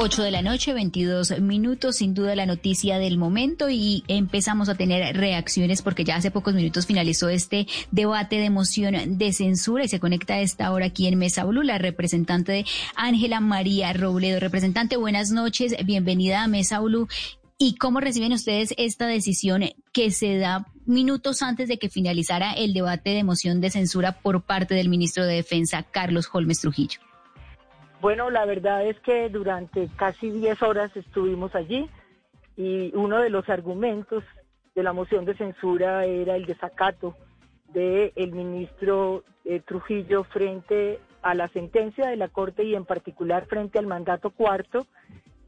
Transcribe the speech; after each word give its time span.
8 0.00 0.22
de 0.22 0.30
la 0.30 0.42
noche, 0.42 0.74
22 0.74 1.40
minutos, 1.40 1.96
sin 1.96 2.14
duda 2.14 2.36
la 2.36 2.46
noticia 2.46 3.00
del 3.00 3.18
momento 3.18 3.68
y 3.68 4.04
empezamos 4.06 4.68
a 4.68 4.76
tener 4.76 5.16
reacciones 5.16 5.82
porque 5.82 6.04
ya 6.04 6.14
hace 6.14 6.30
pocos 6.30 6.54
minutos 6.54 6.86
finalizó 6.86 7.28
este 7.28 7.66
debate 7.90 8.36
de 8.36 8.48
moción 8.48 9.18
de 9.18 9.32
censura 9.32 9.82
y 9.82 9.88
se 9.88 9.98
conecta 9.98 10.34
a 10.34 10.40
esta 10.40 10.70
hora 10.70 10.86
aquí 10.86 11.08
en 11.08 11.18
Mesa 11.18 11.44
Blue 11.44 11.64
la 11.64 11.78
representante 11.78 12.52
de 12.52 12.66
Ángela 12.94 13.40
María 13.40 13.92
Robledo. 13.92 14.38
Representante, 14.38 14.96
buenas 14.96 15.32
noches, 15.32 15.74
bienvenida 15.84 16.44
a 16.44 16.48
Mesa 16.48 16.78
Blue. 16.78 17.08
¿Y 17.58 17.74
cómo 17.74 17.98
reciben 17.98 18.32
ustedes 18.32 18.74
esta 18.76 19.08
decisión 19.08 19.64
que 19.92 20.12
se 20.12 20.36
da 20.36 20.68
minutos 20.86 21.42
antes 21.42 21.66
de 21.66 21.78
que 21.78 21.88
finalizara 21.88 22.52
el 22.52 22.72
debate 22.72 23.10
de 23.10 23.24
moción 23.24 23.60
de 23.60 23.70
censura 23.70 24.20
por 24.20 24.42
parte 24.42 24.76
del 24.76 24.90
ministro 24.90 25.26
de 25.26 25.34
Defensa, 25.34 25.82
Carlos 25.82 26.28
Holmes 26.32 26.60
Trujillo? 26.60 27.07
Bueno, 28.00 28.30
la 28.30 28.44
verdad 28.44 28.86
es 28.86 28.98
que 29.00 29.28
durante 29.28 29.88
casi 29.96 30.30
10 30.30 30.62
horas 30.62 30.96
estuvimos 30.96 31.54
allí 31.56 31.90
y 32.56 32.92
uno 32.94 33.18
de 33.18 33.28
los 33.28 33.48
argumentos 33.48 34.22
de 34.76 34.84
la 34.84 34.92
moción 34.92 35.24
de 35.24 35.34
censura 35.34 36.04
era 36.04 36.36
el 36.36 36.46
desacato 36.46 37.16
del 37.72 38.12
el 38.14 38.32
ministro 38.32 39.24
eh, 39.44 39.60
Trujillo 39.60 40.22
frente 40.22 41.00
a 41.22 41.34
la 41.34 41.48
sentencia 41.48 42.06
de 42.06 42.16
la 42.16 42.28
Corte 42.28 42.62
y 42.62 42.76
en 42.76 42.84
particular 42.84 43.46
frente 43.46 43.80
al 43.80 43.88
mandato 43.88 44.30
cuarto 44.30 44.86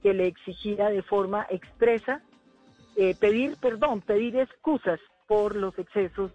que 0.02 0.12
le 0.12 0.26
exigía 0.26 0.88
de 0.88 1.02
forma 1.02 1.46
expresa 1.50 2.20
eh, 2.96 3.14
pedir 3.14 3.58
perdón, 3.60 4.00
pedir 4.00 4.36
excusas 4.36 4.98
por 5.28 5.54
los 5.54 5.78
excesos 5.78 6.32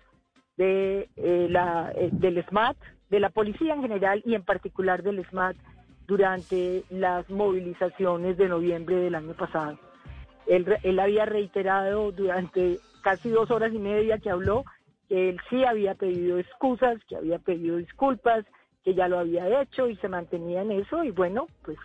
de, 0.55 1.09
eh, 1.17 1.47
la, 1.49 1.91
del 2.13 2.41
SMAT, 2.45 2.77
de 3.09 3.20
la 3.20 3.29
policía 3.29 3.73
en 3.73 3.81
general 3.81 4.23
y 4.25 4.35
en 4.35 4.43
particular 4.43 5.03
del 5.03 5.25
SMAT 5.25 5.57
durante 6.07 6.83
las 6.89 7.29
movilizaciones 7.29 8.37
de 8.37 8.47
noviembre 8.47 8.97
del 8.97 9.15
año 9.15 9.33
pasado. 9.33 9.77
Él, 10.47 10.99
había 10.99 11.25
reiterado 11.25 12.12
durante 12.12 12.79
casi 13.01 13.29
dos 13.29 13.49
horas 13.49 13.73
y 13.73 13.79
media 13.79 14.20
que 14.20 14.29
habló 14.29 14.63
que 15.09 15.29
él 15.29 15.39
sí 15.49 15.63
había 15.63 15.95
pedido 15.95 16.37
excusas, 16.39 17.03
que 17.05 17.15
había 17.15 17.39
pedido 17.39 17.77
disculpas, 17.77 18.45
que 18.84 18.93
ya 18.93 19.07
lo 19.07 19.20
había 19.20 19.62
hecho 19.62 19.89
y 19.89 19.95
se 19.97 20.09
mantenía 20.09 20.62
en 20.62 20.71
eso 20.71 21.03
y 21.03 21.12
bueno, 21.12 21.47
pues 21.63 21.77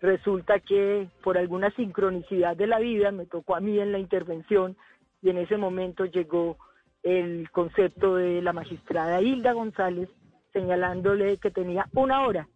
resulta 0.00 0.60
que 0.60 1.08
por 1.24 1.38
alguna 1.38 1.70
sincronicidad 1.72 2.56
de 2.56 2.68
la 2.68 2.78
vida 2.78 3.10
me 3.10 3.26
tocó 3.26 3.56
a 3.56 3.60
mí 3.60 3.78
en 3.80 3.90
la 3.90 3.98
intervención 3.98 4.76
y 5.20 5.30
en 5.30 5.38
ese 5.38 5.56
momento 5.56 6.04
llegó 6.04 6.56
el 7.02 7.50
concepto 7.50 8.14
de 8.14 8.40
la 8.42 8.52
magistrada 8.52 9.20
Hilda 9.20 9.52
González 9.52 10.08
señalándole 10.52 11.38
que 11.38 11.50
tenía 11.50 11.86
una 11.92 12.24
hora 12.24 12.48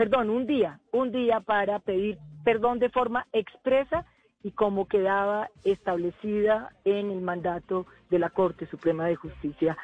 perdón, 0.00 0.30
un 0.30 0.46
día, 0.46 0.80
un 0.92 1.12
día 1.12 1.40
para 1.40 1.78
pedir 1.78 2.16
perdón 2.42 2.78
de 2.78 2.88
forma 2.88 3.26
expresa 3.34 4.06
y 4.42 4.52
como 4.52 4.88
quedaba 4.88 5.50
establecida 5.62 6.70
en 6.86 7.10
el 7.10 7.20
mandato 7.20 7.84
de 8.08 8.18
la 8.18 8.30
Corte 8.30 8.64
Suprema 8.64 9.04
de 9.04 9.16
Justicia. 9.16 9.76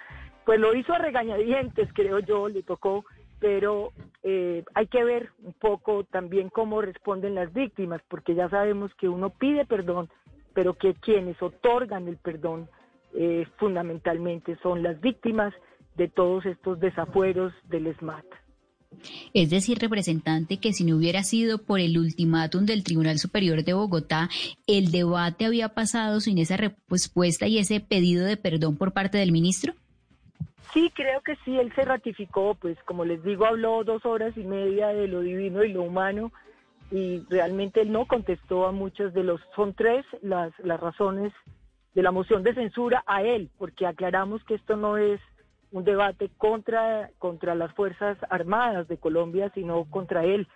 Pues 0.47 0.59
lo 0.59 0.75
hizo 0.75 0.95
a 0.95 0.99
regañadientes, 0.99 1.93
creo 1.93 2.21
yo, 2.21 2.49
le 2.49 2.63
tocó, 2.63 3.05
pero 3.41 3.93
eh, 4.23 4.65
hay 4.73 4.87
que 4.87 5.05
ver 5.05 5.33
un 5.43 5.53
poco 5.53 6.05
también 6.05 6.49
cómo 6.49 6.81
responden 6.81 7.35
las 7.35 7.53
víctimas, 7.53 8.01
porque 8.09 8.35
ya 8.35 8.49
sabemos 8.49 8.95
que 8.95 9.11
uno 9.11 9.29
pide 9.29 9.67
perdón, 9.67 10.09
pero 10.55 10.73
que 10.73 10.95
quienes 10.95 11.43
otorgan 11.43 12.09
el 12.09 12.17
perdón 12.17 12.71
eh, 13.13 13.47
fundamentalmente 13.59 14.57
son 14.63 14.83
las 14.83 14.99
víctimas 14.99 15.53
de 15.95 16.09
todos 16.09 16.47
estos 16.47 16.81
desafueros 16.81 17.53
del 17.65 17.95
SMAT. 17.99 18.25
Es 19.35 19.51
decir, 19.51 19.79
representante, 19.79 20.59
que 20.59 20.73
si 20.73 20.85
no 20.85 20.97
hubiera 20.97 21.23
sido 21.23 21.59
por 21.59 21.81
el 21.81 21.99
ultimátum 21.99 22.65
del 22.67 22.85
Tribunal 22.85 23.19
Superior 23.19 23.63
de 23.63 23.75
Bogotá, 23.75 24.29
el 24.67 24.91
debate 24.91 25.47
había 25.47 25.71
pasado 25.71 26.21
sin 26.21 26.39
esa 26.39 26.57
respuesta 26.57 27.47
y 27.47 27.59
ese 27.59 27.81
pedido 27.81 28.25
de 28.25 28.37
perdón 28.37 28.77
por 28.77 28.93
parte 28.93 29.19
del 29.19 29.33
ministro. 29.33 29.75
Sí, 30.73 30.91
creo 30.95 31.21
que 31.23 31.37
sí, 31.45 31.57
él 31.59 31.73
se 31.75 31.83
ratificó, 31.83 32.55
pues 32.55 32.77
como 32.85 33.05
les 33.05 33.23
digo, 33.23 33.47
habló 33.47 33.83
dos 33.85 34.05
horas 34.05 34.37
y 34.37 34.45
media 34.45 34.89
de 34.89 35.09
lo 35.09 35.21
divino 35.21 35.65
y 35.65 35.73
lo 35.73 35.83
humano 35.83 36.33
y 36.91 37.21
realmente 37.31 37.81
él 37.81 37.93
no 37.93 38.07
contestó 38.07 38.67
a 38.67 38.73
muchos 38.73 39.13
de 39.15 39.25
los, 39.25 39.41
son 39.55 39.75
tres 39.75 40.05
las, 40.23 40.53
las 40.59 40.79
razones 40.79 41.33
de 41.95 42.03
la 42.03 42.13
moción 42.13 42.43
de 42.43 42.55
censura 42.55 43.03
a 43.07 43.23
él, 43.23 43.51
porque 43.59 43.87
aclaramos 43.87 44.45
que 44.45 44.55
esto 44.55 44.77
no 44.77 44.99
es 44.99 45.21
un 45.77 45.85
debate 45.85 46.31
contra, 46.39 47.11
contra 47.19 47.55
las 47.55 47.73
Fuerzas 47.75 48.17
Armadas 48.31 48.89
de 48.89 48.97
Colombia, 48.97 49.51
sino 49.55 49.85
contra 49.85 50.25
él, 50.25 50.49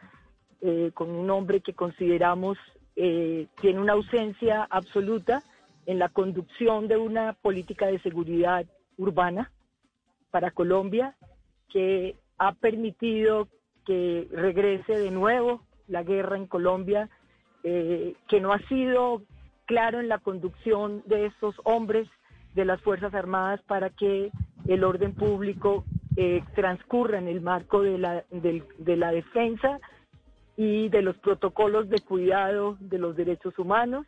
eh, 0.62 0.90
con 0.94 1.10
un 1.10 1.28
hombre 1.30 1.60
que 1.60 1.74
consideramos 1.74 2.56
eh, 2.96 3.46
tiene 3.60 3.80
una 3.80 3.92
ausencia 3.92 4.66
absoluta 4.70 5.42
en 5.86 5.98
la 5.98 6.08
conducción 6.08 6.88
de 6.88 6.96
una 6.96 7.34
política 7.34 7.86
de 7.86 8.00
seguridad 8.00 8.66
urbana 8.96 9.50
para 10.30 10.50
Colombia, 10.50 11.16
que 11.68 12.16
ha 12.38 12.52
permitido 12.52 13.48
que 13.84 14.28
regrese 14.32 14.98
de 14.98 15.10
nuevo 15.10 15.62
la 15.86 16.02
guerra 16.02 16.36
en 16.36 16.46
Colombia, 16.46 17.10
eh, 17.62 18.14
que 18.28 18.40
no 18.40 18.52
ha 18.52 18.58
sido 18.68 19.22
claro 19.66 20.00
en 20.00 20.08
la 20.08 20.18
conducción 20.18 21.02
de 21.06 21.26
estos 21.26 21.54
hombres 21.64 22.08
de 22.54 22.64
las 22.64 22.80
Fuerzas 22.80 23.14
Armadas 23.14 23.60
para 23.66 23.90
que 23.90 24.30
el 24.74 24.84
orden 24.84 25.14
público 25.14 25.84
eh, 26.16 26.42
transcurra 26.54 27.18
en 27.18 27.26
el 27.26 27.40
marco 27.40 27.82
de 27.82 27.98
la, 27.98 28.24
de, 28.30 28.96
la 28.96 29.10
defensa 29.10 29.80
y 30.56 30.88
de 30.88 31.02
los 31.02 31.16
protocolos 31.18 31.88
de 31.88 32.00
cuidado 32.00 32.76
de 32.78 32.98
los 32.98 33.16
derechos 33.16 33.58
humanos. 33.58 34.06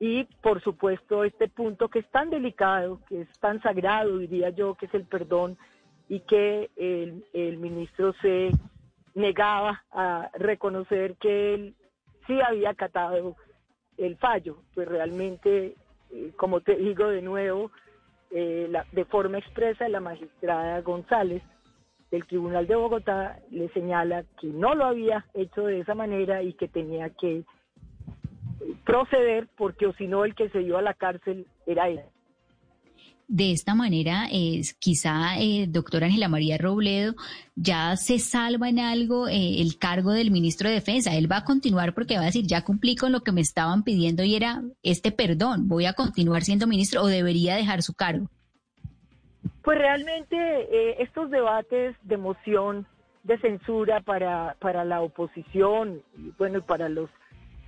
Y 0.00 0.24
por 0.42 0.60
supuesto 0.60 1.22
este 1.22 1.48
punto 1.48 1.88
que 1.88 2.00
es 2.00 2.10
tan 2.10 2.30
delicado, 2.30 3.00
que 3.08 3.20
es 3.20 3.28
tan 3.38 3.62
sagrado, 3.62 4.18
diría 4.18 4.50
yo, 4.50 4.74
que 4.74 4.86
es 4.86 4.94
el 4.94 5.04
perdón 5.04 5.56
y 6.08 6.20
que 6.20 6.70
el, 6.76 7.24
el 7.32 7.58
ministro 7.58 8.12
se 8.20 8.50
negaba 9.14 9.84
a 9.92 10.30
reconocer 10.34 11.14
que 11.16 11.54
él 11.54 11.74
sí 12.26 12.40
había 12.40 12.70
acatado 12.70 13.36
el 13.98 14.16
fallo, 14.16 14.56
pues 14.74 14.88
realmente, 14.88 15.76
eh, 16.10 16.32
como 16.36 16.60
te 16.60 16.74
digo 16.74 17.08
de 17.08 17.22
nuevo, 17.22 17.70
eh, 18.32 18.70
de 18.92 19.04
forma 19.04 19.38
expresa 19.38 19.88
la 19.88 20.00
magistrada 20.00 20.80
González 20.80 21.42
del 22.10 22.26
Tribunal 22.26 22.66
de 22.66 22.76
Bogotá 22.76 23.38
le 23.50 23.68
señala 23.70 24.24
que 24.40 24.46
no 24.48 24.74
lo 24.74 24.84
había 24.84 25.26
hecho 25.34 25.66
de 25.66 25.80
esa 25.80 25.94
manera 25.94 26.42
y 26.42 26.52
que 26.54 26.68
tenía 26.68 27.10
que 27.10 27.44
proceder 28.84 29.48
porque 29.56 29.86
o 29.86 29.92
si 29.94 30.06
no 30.06 30.24
el 30.24 30.34
que 30.34 30.48
se 30.50 30.60
dio 30.60 30.78
a 30.78 30.82
la 30.82 30.94
cárcel 30.94 31.46
era 31.66 31.88
él. 31.88 32.00
De 33.34 33.50
esta 33.50 33.74
manera, 33.74 34.28
es 34.30 34.74
quizá, 34.74 35.38
eh, 35.38 35.64
doctora 35.66 36.04
Ángela 36.04 36.28
María 36.28 36.58
Robledo, 36.58 37.14
ya 37.56 37.96
se 37.96 38.18
salva 38.18 38.68
en 38.68 38.78
algo 38.78 39.26
eh, 39.26 39.62
el 39.62 39.78
cargo 39.78 40.12
del 40.12 40.30
ministro 40.30 40.68
de 40.68 40.74
Defensa. 40.74 41.16
Él 41.16 41.32
va 41.32 41.38
a 41.38 41.44
continuar 41.46 41.94
porque 41.94 42.16
va 42.16 42.24
a 42.24 42.26
decir, 42.26 42.46
ya 42.46 42.62
cumplí 42.62 42.94
con 42.94 43.10
lo 43.10 43.22
que 43.22 43.32
me 43.32 43.40
estaban 43.40 43.84
pidiendo 43.84 44.22
y 44.22 44.36
era 44.36 44.62
este 44.82 45.12
perdón, 45.12 45.66
voy 45.66 45.86
a 45.86 45.94
continuar 45.94 46.42
siendo 46.42 46.66
ministro 46.66 47.00
o 47.00 47.06
debería 47.06 47.56
dejar 47.56 47.80
su 47.80 47.94
cargo. 47.94 48.28
Pues 49.64 49.78
realmente 49.78 50.36
eh, 50.36 50.96
estos 50.98 51.30
debates 51.30 51.96
de 52.02 52.18
moción 52.18 52.86
de 53.22 53.38
censura 53.38 54.02
para, 54.02 54.56
para 54.58 54.84
la 54.84 55.00
oposición, 55.00 56.02
bueno, 56.36 56.60
para 56.60 56.90
los 56.90 57.08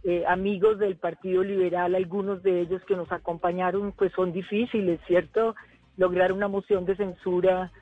eh, 0.04 0.24
amigos 0.26 0.78
del 0.78 0.96
Partido 0.96 1.42
Liberal, 1.42 1.94
algunos 1.94 2.42
de 2.42 2.60
ellos 2.60 2.82
que 2.84 2.94
nos 2.94 3.10
acompañaron, 3.10 3.92
pues 3.92 4.12
son 4.12 4.32
difíciles, 4.32 5.00
¿cierto? 5.06 5.54
Lograr 5.96 6.30
una 6.30 6.46
moción 6.46 6.84
de 6.84 6.94
censura 6.96 7.72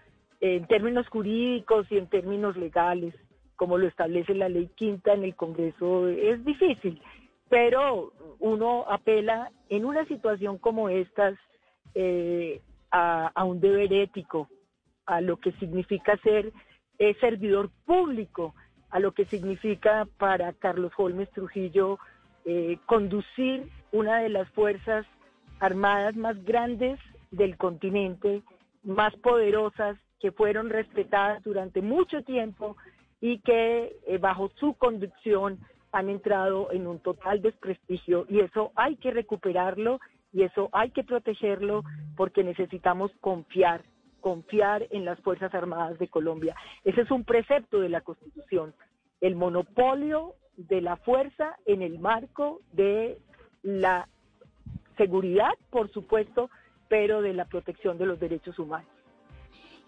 en 0.41 0.67
términos 0.67 1.09
jurídicos 1.09 1.87
y 1.91 1.99
en 1.99 2.07
términos 2.07 2.57
legales, 2.57 3.15
como 3.57 3.77
lo 3.77 3.89
establece 3.89 4.35
la 4.35 4.49
ley 4.49 4.71
quinta 4.77 5.13
en 5.13 5.25
el 5.25 5.35
Congreso, 5.35 6.09
es 6.09 6.45
difícil, 6.45 7.03
pero 7.49 8.13
uno 8.39 8.85
apela 8.89 9.51
en 9.69 9.85
una 9.85 10.05
situación 10.07 10.59
como 10.59 10.89
estas 10.89 11.37
eh, 11.95 12.61
a, 12.93 13.45
un 13.45 13.61
deber 13.61 13.93
ético, 13.93 14.49
a 15.07 15.21
lo 15.21 15.39
que 15.39 15.51
significa 15.53 16.17
ser 16.19 16.53
eh, 16.99 17.15
servidor 17.21 17.71
público, 17.85 18.55
a 18.91 19.01
lo 19.01 19.13
que 19.13 19.25
significa 19.25 20.07
para 20.19 20.53
Carlos 20.53 20.93
Holmes 20.97 21.31
Trujillo 21.31 21.99
eh, 22.45 22.79
conducir 22.87 23.69
una 23.93 24.19
de 24.21 24.29
las 24.29 24.49
fuerzas 24.51 25.07
armadas 25.61 26.17
más 26.17 26.43
grandes 26.45 26.99
del 27.31 27.57
continente, 27.57 28.43
más 28.83 29.15
poderosas, 29.17 29.97
que 30.21 30.31
fueron 30.33 30.71
respetadas 30.71 31.43
durante 31.43 31.83
mucho 31.83 32.23
tiempo 32.23 32.77
y 33.21 33.39
que 33.41 33.97
eh, 34.07 34.19
bajo 34.19 34.51
su 34.57 34.75
conducción 34.75 35.59
han 35.91 36.09
entrado 36.09 36.73
en 36.73 36.87
un 36.87 37.01
total 37.01 37.43
desprestigio 37.43 38.25
y 38.29 38.41
eso 38.41 38.73
hay 38.77 38.97
que 38.97 39.11
recuperarlo 39.11 40.01
y 40.33 40.45
eso 40.45 40.71
hay 40.73 40.91
que 40.91 41.05
protegerlo 41.05 41.83
porque 42.17 42.45
necesitamos 42.45 43.11
confiar, 43.21 43.83
confiar 44.21 44.87
en 44.91 45.05
las 45.05 45.21
Fuerzas 45.21 45.53
Armadas 45.55 45.99
de 45.99 46.09
Colombia. 46.09 46.55
Ese 46.85 47.03
es 47.03 47.11
un 47.11 47.25
precepto 47.25 47.81
de 47.81 47.89
la 47.89 48.01
Constitución. 48.01 48.75
El 49.21 49.35
monopolio 49.37 50.35
de 50.57 50.81
la 50.81 50.97
fuerza 50.97 51.57
en 51.67 51.83
el 51.83 51.99
marco 51.99 52.61
de 52.73 53.19
la 53.63 54.09
seguridad, 54.97 55.53
por 55.71 55.91
supuesto, 55.91 56.51
pero 56.89 57.23
de 57.23 57.33
la 57.33 57.47
protección 57.47 57.99
de 57.99 58.07
los 58.07 58.21
derechos 58.21 58.59
humanos. 58.59 58.91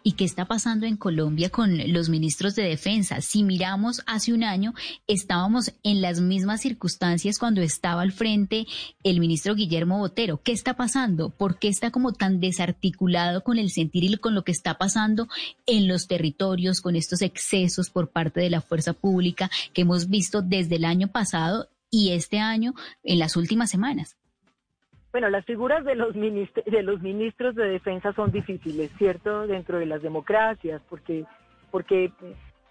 ¿Y 0.06 0.12
qué 0.12 0.24
está 0.26 0.44
pasando 0.44 0.84
en 0.84 0.98
Colombia 0.98 1.48
con 1.48 1.78
los 1.90 2.10
ministros 2.10 2.54
de 2.54 2.62
defensa? 2.62 3.22
Si 3.22 3.42
miramos 3.42 4.02
hace 4.04 4.34
un 4.34 4.44
año, 4.44 4.74
estábamos 5.06 5.72
en 5.82 6.02
las 6.02 6.20
mismas 6.20 6.60
circunstancias 6.60 7.38
cuando 7.38 7.62
estaba 7.62 8.02
al 8.02 8.12
frente 8.12 8.66
el 9.02 9.18
ministro 9.18 9.54
Guillermo 9.54 9.96
Botero. 9.96 10.42
¿Qué 10.42 10.52
está 10.52 10.74
pasando? 10.74 11.30
¿Por 11.30 11.58
qué 11.58 11.68
está 11.68 11.90
como 11.90 12.12
tan 12.12 12.38
desarticulado 12.38 13.42
con 13.42 13.56
el 13.56 13.70
sentir 13.70 14.04
y 14.04 14.18
con 14.18 14.34
lo 14.34 14.44
que 14.44 14.52
está 14.52 14.76
pasando 14.76 15.26
en 15.64 15.88
los 15.88 16.06
territorios, 16.06 16.82
con 16.82 16.96
estos 16.96 17.22
excesos 17.22 17.88
por 17.88 18.10
parte 18.10 18.40
de 18.40 18.50
la 18.50 18.60
fuerza 18.60 18.92
pública 18.92 19.50
que 19.72 19.82
hemos 19.82 20.10
visto 20.10 20.42
desde 20.42 20.76
el 20.76 20.84
año 20.84 21.08
pasado 21.08 21.70
y 21.90 22.10
este 22.10 22.40
año 22.40 22.74
en 23.04 23.18
las 23.18 23.36
últimas 23.36 23.70
semanas? 23.70 24.16
Bueno, 25.14 25.30
las 25.30 25.44
figuras 25.44 25.84
de 25.84 25.94
los, 25.94 26.12
de 26.12 26.82
los 26.82 27.00
ministros 27.00 27.54
de 27.54 27.68
defensa 27.68 28.12
son 28.14 28.32
difíciles, 28.32 28.90
¿cierto? 28.98 29.46
Dentro 29.46 29.78
de 29.78 29.86
las 29.86 30.02
democracias, 30.02 30.82
porque, 30.90 31.24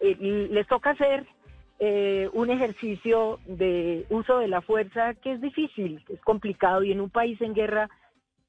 eh, 0.01 0.17
les 0.51 0.67
toca 0.67 0.89
hacer 0.89 1.25
eh, 1.79 2.29
un 2.33 2.49
ejercicio 2.49 3.39
de 3.45 4.05
uso 4.09 4.39
de 4.39 4.49
la 4.49 4.59
fuerza 4.59 5.13
que 5.13 5.31
es 5.31 5.39
difícil, 5.39 6.03
es 6.09 6.19
complicado 6.19 6.83
y 6.83 6.91
en 6.91 6.99
un 6.99 7.09
país 7.09 7.39
en 7.39 7.53
guerra 7.53 7.89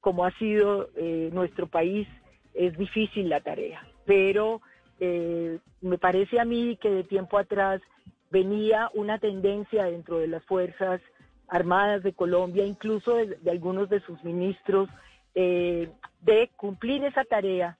como 0.01 0.25
ha 0.25 0.31
sido 0.31 0.89
eh, 0.97 1.29
nuestro 1.31 1.67
país 1.67 2.05
es 2.53 2.77
difícil 2.77 3.29
la 3.29 3.39
tarea. 3.39 3.87
Pero 4.05 4.59
me 4.99 5.97
parece 5.97 6.41
a 6.41 6.43
mí 6.43 6.77
que 6.81 6.89
de 6.89 7.05
tiempo 7.05 7.37
atrás 7.37 7.81
venía 8.29 8.89
una 8.93 9.19
tendencia 9.19 9.85
dentro 9.85 10.17
de 10.17 10.27
las 10.27 10.43
fuerzas 10.43 10.99
Armadas 11.47 12.03
de 12.03 12.13
Colombia, 12.13 12.65
incluso 12.65 13.15
de, 13.15 13.37
algunos 13.49 13.89
de 13.89 13.99
sus 14.01 14.23
ministros, 14.23 14.89
eh, 15.35 15.89
de 16.21 16.49
cumplir 16.55 17.03
esa 17.03 17.23
tarea 17.23 17.77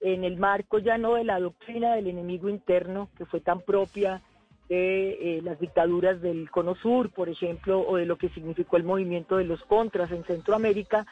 en 0.00 0.24
el 0.24 0.38
marco 0.38 0.78
ya 0.78 0.98
no 0.98 1.14
de 1.14 1.24
la 1.24 1.38
doctrina 1.38 1.94
del 1.94 2.08
enemigo 2.08 2.48
interno, 2.48 3.08
que 3.16 3.26
fue 3.26 3.40
tan 3.40 3.60
propia 3.60 4.22
de 4.68 5.38
eh, 5.38 5.42
las 5.42 5.58
dictaduras 5.58 6.20
del 6.20 6.50
Cono 6.50 6.74
Sur, 6.76 7.10
por 7.10 7.28
ejemplo, 7.28 7.80
o 7.80 7.96
de 7.96 8.06
lo 8.06 8.16
que 8.16 8.28
significó 8.30 8.76
el 8.76 8.84
movimiento 8.84 9.36
de 9.36 9.44
los 9.44 9.62
contras 9.64 10.10
en 10.10 10.24
Centroamérica, 10.24 11.06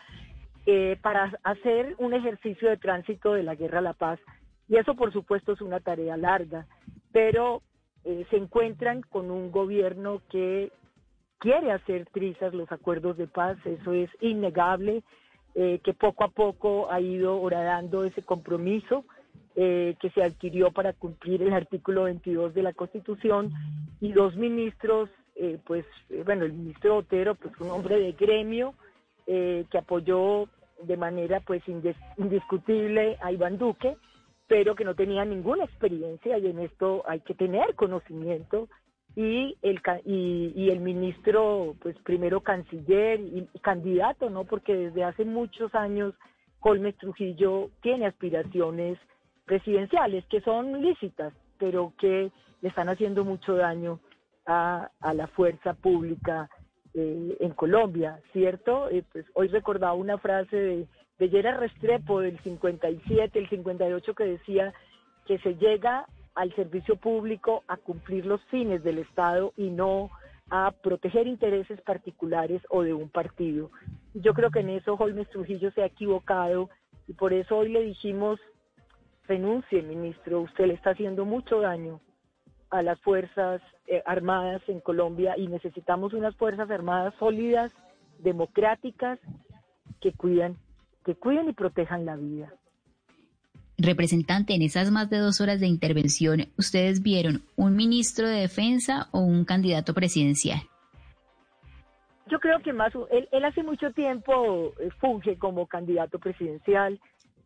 eh, 0.66 0.96
para 1.00 1.32
hacer 1.42 1.94
un 1.98 2.12
ejercicio 2.12 2.68
de 2.68 2.76
tránsito 2.76 3.32
de 3.32 3.42
la 3.42 3.54
guerra 3.54 3.78
a 3.78 3.82
la 3.82 3.94
paz. 3.94 4.20
Y 4.68 4.76
eso, 4.76 4.94
por 4.94 5.12
supuesto, 5.12 5.52
es 5.52 5.60
una 5.60 5.80
tarea 5.80 6.16
larga, 6.16 6.66
pero 7.12 7.62
se 8.04 8.36
encuentran 8.36 9.02
con 9.02 9.30
un 9.30 9.50
gobierno 9.50 10.22
que 10.30 10.72
quiere 11.38 11.72
hacer 11.72 12.06
trizas 12.12 12.54
los 12.54 12.70
acuerdos 12.72 13.16
de 13.16 13.26
paz, 13.26 13.56
eso 13.64 13.92
es 13.92 14.10
innegable, 14.20 15.02
eh, 15.54 15.80
que 15.82 15.94
poco 15.94 16.24
a 16.24 16.28
poco 16.28 16.90
ha 16.90 17.00
ido 17.00 17.40
horadando 17.40 18.04
ese 18.04 18.22
compromiso 18.22 19.04
eh, 19.56 19.96
que 20.00 20.10
se 20.10 20.22
adquirió 20.22 20.70
para 20.70 20.92
cumplir 20.92 21.42
el 21.42 21.52
artículo 21.52 22.04
22 22.04 22.54
de 22.54 22.62
la 22.62 22.72
Constitución 22.72 23.52
y 24.00 24.12
dos 24.12 24.36
ministros, 24.36 25.10
eh, 25.34 25.58
pues 25.64 25.84
bueno, 26.24 26.44
el 26.44 26.52
ministro 26.52 26.98
Otero, 26.98 27.34
pues 27.34 27.58
un 27.60 27.70
hombre 27.70 27.98
de 27.98 28.12
gremio 28.12 28.74
que 29.26 29.76
apoyó 29.76 30.48
de 30.82 30.96
manera 30.96 31.40
pues 31.40 31.62
indiscutible 32.16 33.18
a 33.20 33.30
Iván 33.30 33.58
Duque, 33.58 33.98
pero 34.46 34.74
que 34.74 34.84
no 34.84 34.94
tenía 34.94 35.22
ninguna 35.26 35.64
experiencia 35.64 36.38
y 36.38 36.46
en 36.46 36.60
esto 36.60 37.02
hay 37.06 37.20
que 37.20 37.34
tener 37.34 37.74
conocimiento 37.74 38.70
y 39.18 39.58
el, 39.62 39.80
y, 40.04 40.70
el 40.70 40.78
ministro, 40.78 41.74
pues 41.80 41.96
primero 42.04 42.40
canciller 42.40 43.18
y, 43.18 43.48
candidato, 43.62 44.30
¿no? 44.30 44.44
Porque 44.44 44.76
desde 44.76 45.02
hace 45.02 45.24
muchos 45.24 45.74
años 45.74 46.14
Colmes 46.60 46.96
Trujillo 46.98 47.68
tiene 47.82 48.06
aspiraciones 48.06 48.96
presidenciales 49.44 50.24
que 50.26 50.40
son 50.42 50.80
lícitas, 50.80 51.32
pero 51.58 51.92
que 51.98 52.30
le 52.60 52.68
están 52.68 52.88
haciendo 52.90 53.24
mucho 53.24 53.56
daño 53.56 53.98
a, 54.46 54.88
la 55.12 55.26
fuerza 55.26 55.74
pública 55.74 56.48
eh, 56.94 57.38
en 57.40 57.50
Colombia, 57.54 58.20
¿cierto? 58.32 58.88
Eh, 58.88 59.02
pues 59.10 59.26
hoy 59.34 59.48
recordaba 59.48 59.94
una 59.94 60.18
frase 60.18 60.86
de, 61.18 61.28
de 61.28 61.42
Restrepo 61.42 62.20
del 62.20 62.38
57, 62.44 63.36
el 63.36 63.48
58, 63.48 64.14
que 64.14 64.24
decía 64.24 64.72
que 65.26 65.38
se 65.40 65.56
llega 65.56 66.06
al 66.38 66.54
servicio 66.54 66.94
público 66.94 67.64
a 67.66 67.76
cumplir 67.76 68.24
los 68.24 68.40
fines 68.44 68.84
del 68.84 68.98
Estado 68.98 69.52
y 69.56 69.70
no 69.70 70.08
a 70.50 70.70
proteger 70.70 71.26
intereses 71.26 71.80
particulares 71.80 72.62
o 72.70 72.82
de 72.84 72.94
un 72.94 73.08
partido. 73.08 73.72
Yo 74.14 74.34
creo 74.34 74.52
que 74.52 74.60
en 74.60 74.68
eso 74.68 74.94
Holmes 74.94 75.28
Trujillo 75.30 75.72
se 75.72 75.82
ha 75.82 75.86
equivocado 75.86 76.70
y 77.08 77.14
por 77.14 77.32
eso 77.32 77.58
hoy 77.58 77.70
le 77.70 77.82
dijimos, 77.82 78.38
renuncie, 79.26 79.82
ministro, 79.82 80.42
usted 80.42 80.66
le 80.66 80.74
está 80.74 80.90
haciendo 80.90 81.24
mucho 81.24 81.60
daño 81.60 82.00
a 82.70 82.82
las 82.82 83.00
Fuerzas 83.00 83.60
eh, 83.88 84.00
Armadas 84.06 84.62
en 84.68 84.78
Colombia 84.78 85.34
y 85.36 85.48
necesitamos 85.48 86.12
unas 86.12 86.36
Fuerzas 86.36 86.70
Armadas 86.70 87.14
sólidas, 87.18 87.72
democráticas, 88.20 89.18
que 90.00 90.12
cuidan, 90.12 90.56
que 91.04 91.16
cuiden 91.16 91.48
y 91.48 91.52
protejan 91.52 92.06
la 92.06 92.14
vida. 92.14 92.52
Representante, 93.80 94.54
en 94.54 94.62
esas 94.62 94.90
más 94.90 95.08
de 95.08 95.18
dos 95.18 95.40
horas 95.40 95.60
de 95.60 95.68
intervención, 95.68 96.46
¿ustedes 96.58 97.00
vieron 97.00 97.42
un 97.54 97.76
ministro 97.76 98.26
de 98.26 98.40
defensa 98.40 99.06
o 99.12 99.20
un 99.20 99.44
candidato 99.44 99.94
presidencial? 99.94 100.58
Yo 102.26 102.40
creo 102.40 102.58
que 102.58 102.72
más, 102.72 102.92
él, 103.10 103.44
hace 103.44 103.62
mucho 103.62 103.92
tiempo 103.92 104.72
eh, 104.80 104.90
funge 104.98 105.38
como 105.38 105.68
candidato 105.68 106.18
presidencial. 106.18 106.98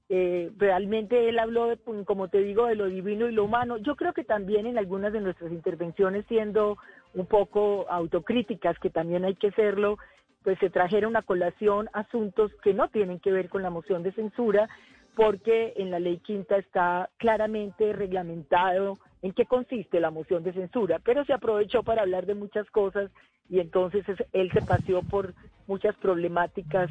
Eh, 0.09 0.51
realmente 0.57 1.29
él 1.29 1.39
habló, 1.39 1.67
de, 1.67 1.77
como 2.07 2.29
te 2.29 2.39
digo, 2.39 2.67
de 2.67 2.77
lo 2.77 2.87
divino 2.87 3.29
y 3.29 3.33
lo 3.33 3.45
humano. 3.45 3.77
Yo 3.77 3.95
creo 3.95 4.15
que 4.15 4.25
también 4.25 4.67
en 4.67 4.79
algunas 4.79 5.13
de 5.13 5.21
nuestras 5.21 5.53
intervenciones, 5.53 6.25
siendo 6.29 6.79
un 7.13 7.27
poco 7.27 7.87
autocríticas, 7.91 8.79
que 8.79 8.89
también 8.89 9.27
hay 9.27 9.35
que 9.35 9.49
hacerlo, 9.49 9.99
pues 10.43 10.59
se 10.61 10.71
trajeron 10.71 11.15
a 11.15 11.23
colación 11.23 11.91
asuntos 11.93 12.51
que 12.65 12.73
no 12.73 12.89
tienen 12.89 13.21
que 13.21 13.33
ver 13.33 13.51
con 13.51 13.63
la 13.63 13.71
moción 13.71 14.03
de 14.03 14.13
censura, 14.13 14.69
porque 15.15 15.75
en 15.77 15.91
la 15.91 16.01
ley 16.01 16.19
quinta 16.19 16.57
está 16.57 17.11
claramente 17.19 17.93
reglamentado 17.93 18.99
en 19.21 19.33
qué 19.33 19.45
consiste 19.47 20.01
la 20.01 20.11
moción 20.11 20.43
de 20.43 20.53
censura, 20.53 20.99
pero 21.05 21.25
se 21.25 21.33
aprovechó 21.33 21.83
para 21.83 22.03
hablar 22.03 22.27
de 22.27 22.35
muchas 22.35 22.69
cosas 22.71 23.11
y 23.49 23.61
entonces 23.61 24.05
él 24.33 24.51
se 24.53 24.63
paseó 24.63 25.03
por 25.03 25.35
muchas 25.67 25.95
problemáticas 25.97 26.91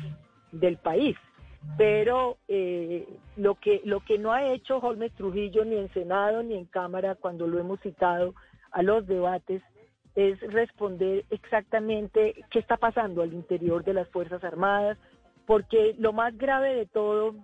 del 0.52 0.78
país. 0.78 1.18
Pero 1.78 2.38
eh, 2.48 3.08
lo 3.38 3.56
que 3.56 3.82
lo 3.86 4.00
que 4.00 4.18
no 4.18 4.32
ha 4.32 4.48
hecho 4.48 4.78
Holmes 4.78 5.12
Trujillo 5.14 5.64
ni 5.64 5.76
en 5.76 5.94
Senado 5.94 6.42
ni 6.42 6.56
en 6.56 6.66
Cámara 6.66 7.16
cuando 7.16 7.48
lo 7.48 7.60
hemos 7.60 7.80
citado 7.82 8.34
a 8.72 8.82
los 8.82 9.06
debates 9.06 9.62
es 10.16 10.40
responder 10.52 11.26
exactamente 11.30 12.36
qué 12.50 12.60
está 12.60 12.78
pasando 12.78 13.22
al 13.22 13.34
interior 13.34 13.84
de 13.84 13.94
las 13.94 14.08
Fuerzas 14.10 14.44
Armadas, 14.44 14.98
porque 15.46 15.96
lo 16.00 16.14
más 16.14 16.38
grave 16.38 16.76
de 16.76 16.86
todo 16.86 17.36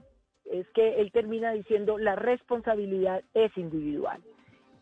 es 0.51 0.67
que 0.69 1.01
él 1.01 1.11
termina 1.11 1.51
diciendo 1.51 1.97
la 1.97 2.15
responsabilidad 2.15 3.23
es 3.33 3.55
individual. 3.57 4.21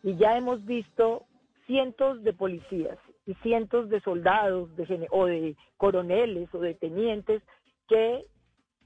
Y 0.02 0.16
ya 0.16 0.36
hemos 0.36 0.64
visto 0.64 1.24
cientos 1.66 2.22
de 2.22 2.32
policías 2.32 2.98
y 3.26 3.34
cientos 3.34 3.88
de 3.88 4.00
soldados 4.00 4.74
de, 4.76 5.06
o 5.10 5.26
de 5.26 5.56
coroneles 5.76 6.52
o 6.54 6.60
de 6.60 6.74
tenientes 6.74 7.42
que 7.88 8.24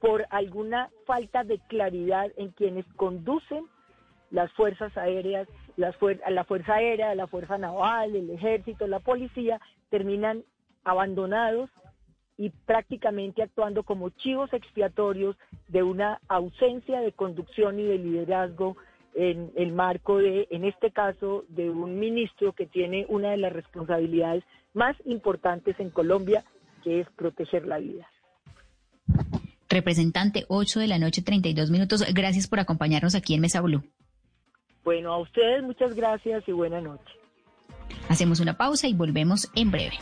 por 0.00 0.26
alguna 0.30 0.90
falta 1.04 1.44
de 1.44 1.58
claridad 1.68 2.32
en 2.36 2.50
quienes 2.52 2.86
conducen 2.94 3.66
las 4.30 4.50
fuerzas 4.52 4.96
aéreas, 4.96 5.46
las 5.76 5.94
la 6.30 6.44
fuerza 6.44 6.74
aérea, 6.74 7.14
la 7.14 7.26
fuerza 7.26 7.58
naval, 7.58 8.16
el 8.16 8.30
ejército, 8.30 8.86
la 8.86 9.00
policía, 9.00 9.60
terminan 9.90 10.44
abandonados 10.84 11.68
y 12.40 12.48
prácticamente 12.48 13.42
actuando 13.42 13.82
como 13.82 14.08
chivos 14.08 14.50
expiatorios 14.54 15.36
de 15.68 15.82
una 15.82 16.22
ausencia 16.26 17.00
de 17.00 17.12
conducción 17.12 17.78
y 17.78 17.82
de 17.82 17.98
liderazgo 17.98 18.78
en 19.14 19.52
el 19.56 19.72
marco 19.72 20.16
de, 20.16 20.48
en 20.50 20.64
este 20.64 20.90
caso, 20.90 21.44
de 21.48 21.68
un 21.68 21.98
ministro 21.98 22.54
que 22.54 22.64
tiene 22.64 23.04
una 23.10 23.32
de 23.32 23.36
las 23.36 23.52
responsabilidades 23.52 24.42
más 24.72 24.96
importantes 25.04 25.78
en 25.80 25.90
Colombia, 25.90 26.42
que 26.82 27.00
es 27.00 27.10
proteger 27.10 27.66
la 27.66 27.76
vida. 27.76 28.08
Representante, 29.68 30.46
8 30.48 30.80
de 30.80 30.86
la 30.86 30.98
noche, 30.98 31.20
32 31.20 31.70
minutos. 31.70 32.02
Gracias 32.14 32.48
por 32.48 32.58
acompañarnos 32.58 33.14
aquí 33.14 33.34
en 33.34 33.42
Mesa 33.42 33.60
Blue. 33.60 33.84
Bueno, 34.82 35.12
a 35.12 35.18
ustedes 35.18 35.62
muchas 35.62 35.94
gracias 35.94 36.42
y 36.48 36.52
buena 36.52 36.80
noche. 36.80 37.12
Hacemos 38.08 38.40
una 38.40 38.56
pausa 38.56 38.88
y 38.88 38.94
volvemos 38.94 39.50
en 39.54 39.70
breve. 39.70 39.98